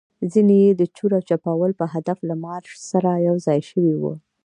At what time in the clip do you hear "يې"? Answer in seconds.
0.63-0.71